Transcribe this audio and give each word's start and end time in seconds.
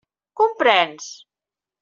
Comprens? 0.39 1.11